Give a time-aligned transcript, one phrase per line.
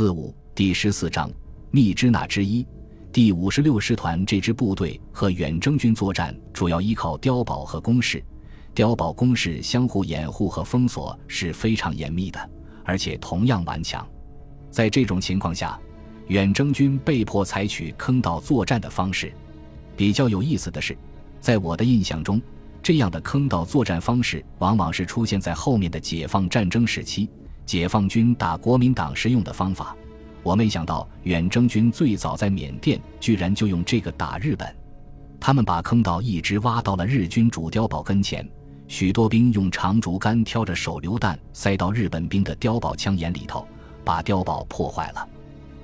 [0.00, 1.30] 四五第十四章
[1.70, 2.66] 密支那之一
[3.12, 8.24] 第五十六师团这支部队和远征军作战，主要依靠碉堡和工事。
[8.74, 12.50] 碉堡工事相互掩护和封锁是非常严密的，
[12.82, 14.08] 而且同样顽强。
[14.70, 15.78] 在这种情况下，
[16.28, 19.30] 远征军被迫采取坑道作战的方式。
[19.98, 20.96] 比较有意思的是，
[21.42, 22.40] 在我的印象中，
[22.82, 27.28] 这样的坑道作战方式往往是出现在后面的解放战争时期。
[27.64, 29.96] 解放军打国民党时用的方法，
[30.42, 34.74] 我没想到远征军最早在缅甸居然就用这个打日本。
[35.38, 38.46] 他们把坑道一直挖到了日军主碉堡跟前，
[38.88, 43.66] 许多兵用长竹竿挑着手榴弹塞到日本兵的碉堡枪眼里头，
[44.04, 45.26] 把碉堡破坏了。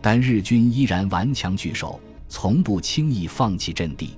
[0.00, 4.16] 但日军依然顽强据守，从不轻易放弃阵地。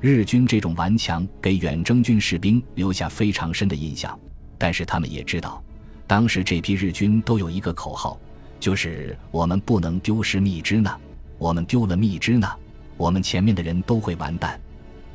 [0.00, 4.16] 日军这种顽强给远征军士兵留下非常深的印象，
[4.56, 5.62] 但是他们也知道。
[6.08, 8.18] 当时这批日军都有一个口号，
[8.58, 10.98] 就是我们不能丢失密支那，
[11.36, 12.56] 我们丢了密支那，
[12.96, 14.58] 我们前面的人都会完蛋。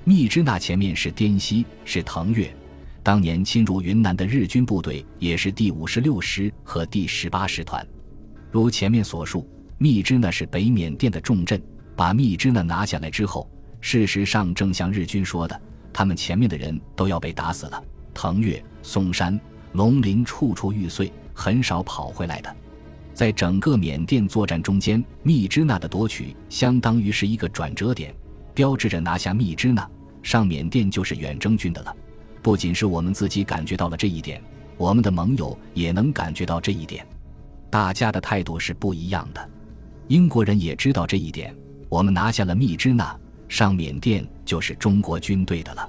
[0.03, 2.53] 密支那前面是滇西，是腾越，
[3.01, 7.85] 当年侵入云南的日军部队也是第五十六师和第十八师团。
[8.51, 11.59] 如前面所述，密支那是北缅甸的重镇，
[11.95, 13.49] 把密支那拿下来之后，
[13.81, 15.59] 事实上正像日军说的，
[15.91, 17.83] 他们前面的人都要被打死了。
[18.13, 19.39] 腾越、松山。
[19.73, 22.55] 龙陵处处玉碎，很少跑回来的。
[23.13, 28.13] 在整个缅甸作战中间，密支那的夺取相当于是一个转折点，
[28.53, 29.87] 标志着拿下密支那，
[30.23, 31.95] 上缅甸就是远征军的了。
[32.41, 34.41] 不仅是我们自己感觉到了这一点，
[34.77, 37.05] 我们的盟友也能感觉到这一点。
[37.69, 39.49] 大家的态度是不一样的。
[40.07, 41.55] 英国人也知道这一点。
[41.89, 43.15] 我们拿下了密支那，
[43.47, 45.87] 上缅甸就是中国军队的了。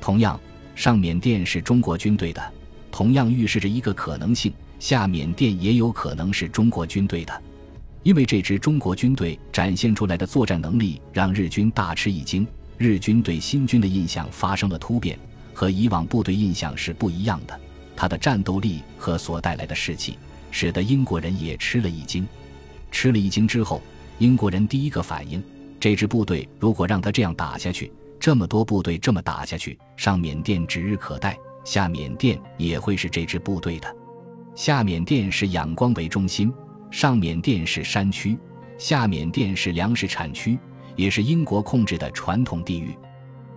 [0.00, 0.40] 同样，
[0.74, 2.42] 上缅甸是中国军队的。
[2.94, 7.42] 同样预示着一个可能性：下缅甸也有可能是中国军队的，
[8.04, 12.46] 因为这支中国军队展现出来的作战能力让日军大吃一惊。
[12.78, 15.18] 日军对新军的印象发生了突变，
[15.52, 17.60] 和以往部队印象是不一样的。
[17.96, 20.16] 他的战斗力和所带来的士气，
[20.52, 22.24] 使得英国人也吃了一惊。
[22.92, 23.82] 吃了一惊之后，
[24.20, 25.42] 英国人第一个反应：
[25.80, 27.90] 这支部队如果让他这样打下去，
[28.20, 31.36] 这么多部队这么打下去，上缅甸指日可待。
[31.64, 33.96] 下缅甸也会是这支部队的。
[34.54, 36.52] 下缅甸是仰光为中心，
[36.90, 38.38] 上缅甸是山区，
[38.78, 40.58] 下缅甸是粮食产区，
[40.94, 42.96] 也是英国控制的传统地域。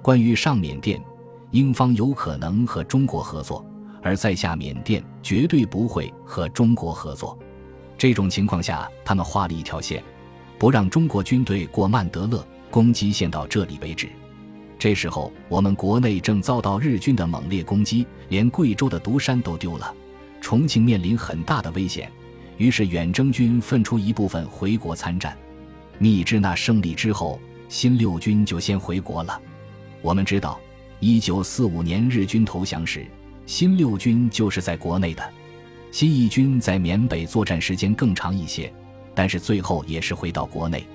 [0.01, 0.99] 关于上缅甸，
[1.51, 3.63] 英方有可能和中国合作，
[4.01, 7.37] 而在下缅甸绝对不会和中国合作。
[7.97, 10.03] 这种情况下，他们画了一条线，
[10.57, 14.07] 不让中国军队过曼德勒，攻击线到这里为止。
[14.79, 19.93] 这时候，我们国内正遭到日军的猛烈攻击，连贵州的独山都丢了，
[20.39, 22.11] 重庆面临很大的危险。
[22.57, 25.35] 于是，远征军分出一部分回国参战。
[25.97, 27.39] 密支那胜利之后，
[27.69, 29.41] 新六军就先回国了。
[30.01, 30.59] 我们知道，
[30.99, 33.05] 一九四五年日军投降时，
[33.47, 35.27] 新六军就是在国内的。
[35.91, 38.71] 新一军在缅北作战时间更长一些，
[39.15, 40.85] 但是最后也是回到国内。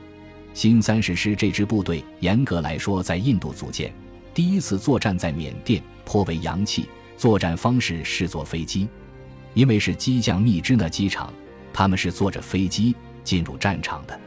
[0.54, 3.92] 新三十师这支部队，严格来说在印度组建，
[4.34, 6.88] 第一次作战在缅甸，颇为洋气。
[7.16, 8.88] 作战方式是坐飞机，
[9.54, 11.32] 因为是机降密支那机场，
[11.72, 14.18] 他们是坐着飞机进入战场的。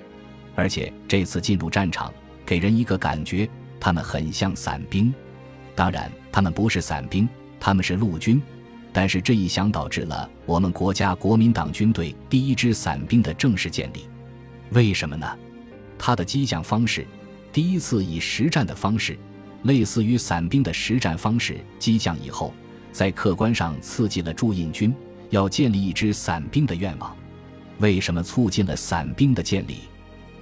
[0.56, 2.14] 而且这次进入战场，
[2.46, 3.50] 给人一个感觉，
[3.80, 5.14] 他们很像伞兵。
[5.76, 7.28] 当然，他们不是伞兵，
[7.60, 8.42] 他们是陆军。
[8.94, 14.08] 但是这一想导致了我们国家国民党军队第一支伞兵的正式建立。
[14.70, 15.38] 为什么呢？
[15.98, 17.06] 他的激将方式，
[17.52, 19.18] 第一次以实战的方式，
[19.64, 22.54] 类似于伞兵的实战方式激将以后，
[22.92, 24.94] 在客观上刺激了驻印军
[25.30, 27.16] 要建立一支伞兵的愿望。
[27.80, 29.80] 为什么促进了伞兵的建立？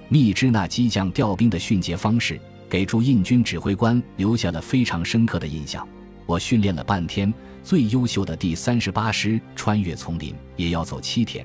[0.08, 2.38] 密支那激将调兵的迅捷方式，
[2.68, 5.86] 给驻印军指挥官留下了非常深刻的印象。
[6.26, 7.32] 我训练了半天，
[7.62, 11.44] 最优秀的第三十八师穿越丛林也要走七天，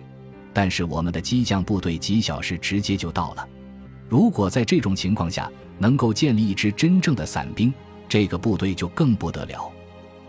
[0.53, 3.47] 但是我们的激将部队几小时直接就到了。
[4.09, 7.71] 如果在这种情况下能够建立一支真正的伞兵，
[8.07, 9.71] 这个部队就更不得了。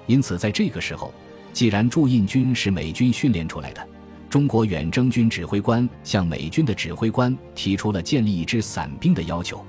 [0.06, 1.12] 因此，在这个时候，
[1.52, 3.88] 既然驻印军是美军训练出来的，
[4.28, 9.64] 中国远征军指挥官向美军的指挥官提出了建立一支伞兵的要求。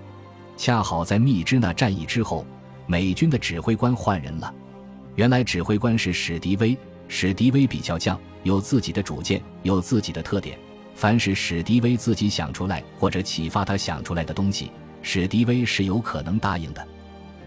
[0.57, 2.45] 恰好在密支那战役之后，
[2.85, 4.53] 美军的指挥官换人了。
[5.15, 6.77] 原来指挥官是史迪威，
[7.07, 10.59] 史迪威比较犟，有自己的主见，有自己的特点。
[11.01, 14.69] 凡是史迪威自己想出来或者启发他想出来的东西，
[15.01, 16.87] 史迪威是有可能答应的。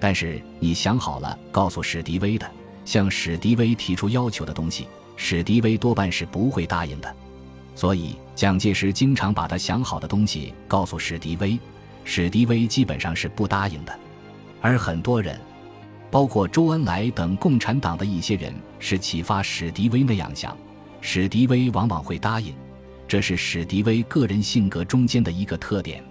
[0.01, 2.51] 但是你想好了告诉史迪威的，
[2.85, 7.15] 向史迪威提出要求的东西，史迪威多半是不会答应的。
[7.77, 11.57] 所以蒋介石经常把他想好的东西告诉史迪威，
[12.03, 13.97] 史迪威基本上是不答应的。
[14.61, 15.41] 而很多人，
[16.11, 20.57] 包括周恩来等共产党的一些人，是启发史迪威那样想，
[21.01, 22.53] 史迪威往往会答应。
[23.07, 26.03] 这是史迪威个人性格中间的一个特点。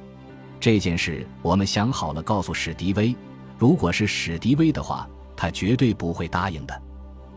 [0.59, 3.15] 这件事我们想好了告诉史迪威，
[3.57, 6.81] 如果是史迪威的话，他绝对不会答应的。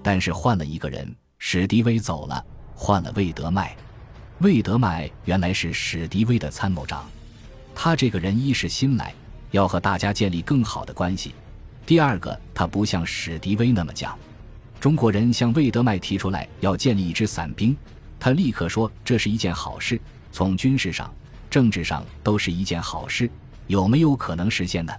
[0.03, 2.45] 但是换了一个人，史迪威走了，
[2.75, 3.75] 换了魏德迈。
[4.39, 7.05] 魏德迈原来是史迪威的参谋长，
[7.75, 9.13] 他这个人一是新来，
[9.51, 11.31] 要和大家建立更好的关系；
[11.85, 14.13] 第二个，他不像史迪威那么犟。
[14.79, 17.75] 中国人向魏德迈提出来要建立一支伞兵，
[18.19, 20.01] 他立刻说这是一件好事，
[20.33, 21.13] 从军事上、
[21.51, 23.31] 政治上都是一件好事。
[23.67, 24.93] 有没有可能实现呢？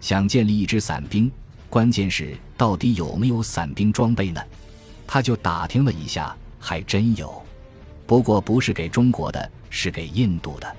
[0.00, 1.30] 想建立一支伞兵，
[1.68, 4.40] 关键是到底有没有伞兵装备呢？
[5.06, 7.42] 他就打听了一下，还真有。
[8.06, 10.76] 不过不是给中国的，是给印度的。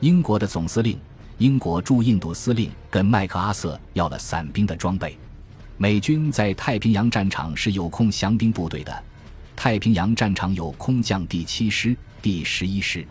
[0.00, 0.98] 英国的总司令、
[1.38, 5.18] 英国驻印度司令跟麦克阿瑟要了伞兵的装备。
[5.76, 9.02] 美军在太平洋战场是有空降兵部队的，
[9.62, 13.06] 太平洋战场有空降第七师、第十一师，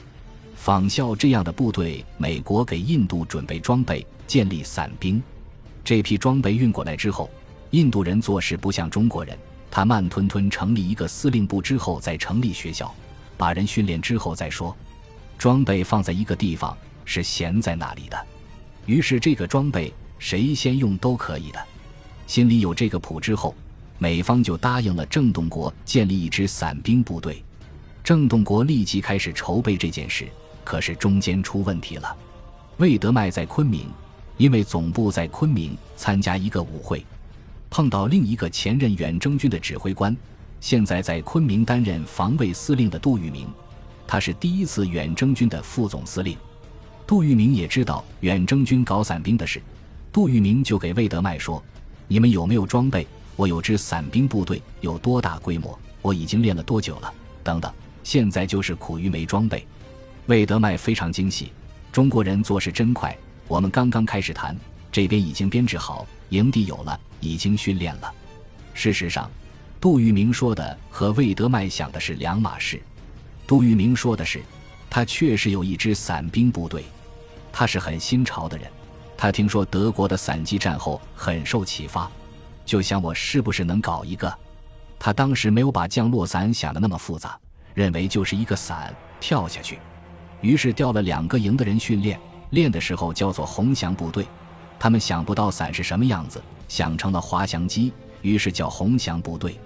[0.56, 2.04] 仿效这样的部队。
[2.18, 5.22] 美国给印度准备装备，建立伞兵。
[5.84, 7.30] 这批装备运过来之后，
[7.70, 9.38] 印度人做事不像中国人，
[9.70, 12.92] 他慢吞吞成立一个司令部之后再成立学校。
[13.38, 14.76] 把人训练之后再说，
[15.38, 16.76] 装备放在一个地方
[17.06, 18.18] 是闲在那里的，
[18.88, 21.64] 于是这个装备谁先用都可以的。
[22.26, 23.54] 心里有这个谱之后，
[24.00, 27.44] 美方就答应了郑洞国建立一支伞兵部队。
[28.04, 30.28] 郑洞国立即开始筹备这件事，
[30.64, 32.18] 可是中间出问题了。
[32.78, 33.88] 魏德迈在昆明，
[34.38, 37.06] 因为总部在昆明参加一个舞会，
[37.70, 40.16] 碰到另一个前任远征军的指挥官。
[40.62, 43.48] 现在在昆明担任防卫司令的杜聿明，
[44.08, 46.38] 他是第一次远征军的副总司令。
[47.06, 49.62] 杜聿明也知道远征军搞伞兵的事，
[50.12, 51.62] 杜聿明就给魏德迈说
[52.08, 53.06] ：“你们有没有装备？
[53.40, 55.80] 我有支伞兵部队，有多大规模？
[56.02, 57.14] 我已经练了多久了？
[57.42, 59.66] 等等，现在就是苦于没装备。”
[60.28, 61.54] 魏德迈非常惊喜，
[61.90, 63.18] 中国人做事真快。
[63.48, 64.54] 我们刚刚开始谈，
[64.92, 68.14] 这边已经编制好，营地有了，已经训练了。
[68.74, 69.32] 事实上。
[69.80, 72.82] 杜聿明说的和魏德迈想的是两码事。
[73.48, 74.42] 杜聿明说的是，
[74.90, 76.84] 他确实有一支伞兵部队，
[77.54, 78.70] 他是很新潮的人。
[79.16, 82.12] 他听说德国的伞击战后很受启发，
[82.70, 84.32] 就想我是不是能搞一个。
[85.00, 87.36] 他当时没有把降落伞想的那么复杂，
[87.74, 89.80] 认为就是一个伞跳下去。
[90.42, 92.20] 于是调了两个营的人训练，
[92.52, 94.24] 练的时候叫做红翔部队。
[94.78, 99.60] 他们想不到伞是什么样子，想成了滑翔机，于是叫红翔部队。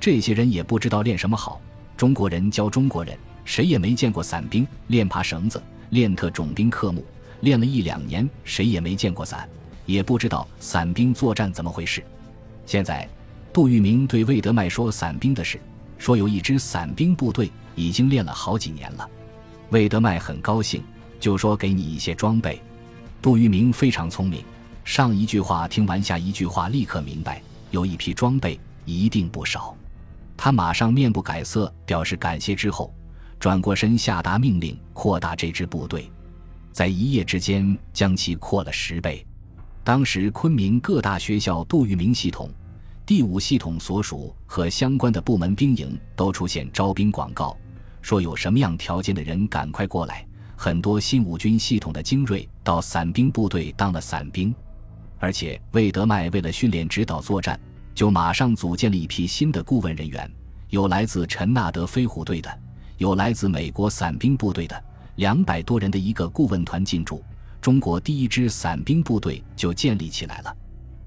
[0.00, 1.60] 这些人也不知道练什么好，
[1.98, 7.04] 中国人教中国人，谁也没见过伞兵练爬绳子，练特种兵科目，
[7.40, 9.46] 练了一两年，谁也没见过伞，
[9.84, 12.02] 也不知道伞兵作战怎么回事。
[12.68, 13.08] 现在，
[13.50, 15.58] 杜聿明对魏德迈说伞兵的事，
[15.96, 19.08] 说有一支伞兵部队已经练了好几年了。
[19.70, 20.82] 魏德迈很高兴，
[21.18, 22.60] 就说给你一些装备。
[23.22, 24.44] 杜聿明非常聪明，
[24.84, 29.74] 上一句话听完下一句话，立刻明白，有一批装备一定不少。
[30.36, 32.92] 他马上面不改色，表示感谢之后，
[33.40, 36.12] 转过身下达命令，扩大这支部队，
[36.70, 39.24] 在一夜之间将其扩了十倍。
[39.84, 42.50] 当时昆明各大学校杜聿明系统、
[43.08, 47.56] 第五系统所属和相关的部门兵营都出现招兵广告，
[48.02, 50.26] 说有什么样条件的人赶快过来。
[50.54, 54.54] 很多新五军系统的精锐到伞兵部队当了伞兵，
[55.18, 57.58] 而且魏德迈为了训练指导作战。
[57.94, 60.30] 就马上组建了一批新的顾问人员，
[60.68, 62.60] 有来自陈纳德飞虎队的，
[62.98, 64.84] 有来自美国伞兵部队的，
[65.16, 67.24] 两百多人的一个顾问团进驻，
[67.58, 70.54] 中国第一支伞兵部队就建立起来了。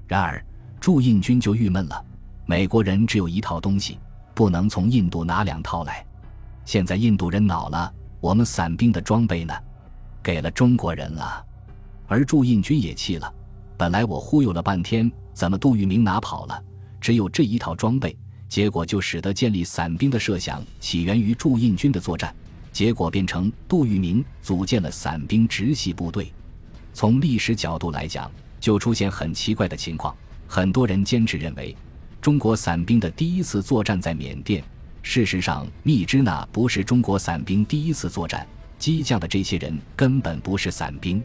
[0.07, 0.43] 然而
[0.81, 2.05] 驻印军就郁闷了，
[2.47, 3.99] 美国人只有一套东西，
[4.33, 6.03] 不能从印度拿两套来。
[6.65, 9.53] 现在印度人恼了，我们伞兵的装备呢？
[10.23, 11.45] 给了中国人了。
[12.07, 13.31] 而驻印军也气了，
[13.77, 16.63] 本来我忽悠了半天，怎么杜聿明拿跑了？
[16.99, 18.17] 只有这一套装备，
[18.49, 22.35] 结果就使得建立伞兵的设想起源于驻印军的作战，
[22.71, 26.33] 结果变成杜聿明组建了伞兵直系部队。
[26.91, 30.15] 从历史角度来讲，就出现很奇怪的情况。
[30.53, 31.73] 很多人坚持认为，
[32.19, 34.61] 中国伞兵的第一次作战在缅甸。
[35.01, 38.45] 事实上，密支那不是中国伞兵第一次作战，
[38.77, 41.23] 激将的这些人根本不是伞兵。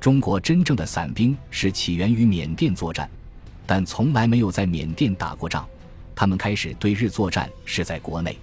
[0.00, 3.08] 中国真正的伞兵是起源于缅甸作战。
[3.64, 5.64] 但从来没有在缅甸打过仗，
[6.12, 8.36] 他们开始对日作战是在国内。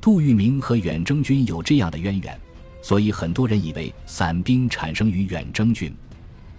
[0.00, 2.40] 杜聿明和远征军有这样的渊源，
[2.82, 5.92] 所以很多人以为散兵产生于远征军。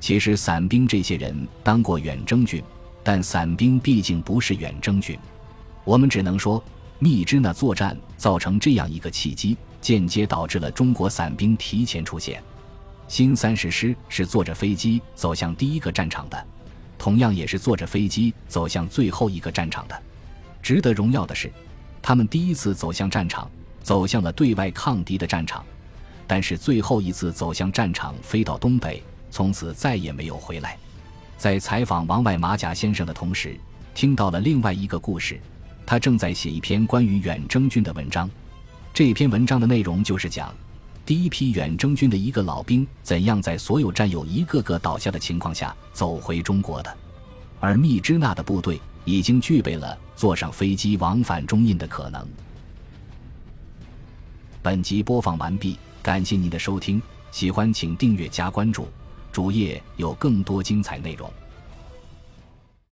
[0.02, 2.62] 其实散兵这些人当过远征军，
[3.08, 5.18] 但散兵毕竟不是远征军。
[5.86, 6.62] 我们只能说，
[7.00, 12.44] 密支那作战造成这样一个契机，间接导致了中国散兵提前出现。
[13.08, 16.46] 新三十师是坐着飞机走向第一个战场的，
[16.98, 19.98] 同样也是坐着飞机走向最后一个战场的。
[20.62, 21.50] 值得荣耀的是，
[22.02, 23.50] 他们第一次走向战场，
[23.82, 25.66] 走向了对外抗敌的战场，
[26.28, 30.78] 但是最后一次走向战场，飞到东北，从此再也没有回来。
[31.38, 33.56] 在采访王外马甲先生的同时，
[33.94, 35.40] 听到了另外一个故事。
[35.86, 38.30] 他正在写一篇关于远征军的文章，
[38.94, 40.54] 这篇文章的内容就是讲
[41.06, 46.98] 第一批远征军的一个老兵怎样在所有战友一个个倒下的情况下走回中国的，
[47.62, 52.28] 而密支那的部队已经具备了坐上飞机往返中印的可能。
[54.62, 57.02] 本集播放完毕，感谢您的收听，
[57.32, 58.90] 喜欢请订阅加关注，
[59.38, 61.32] 主页有更多精彩内容。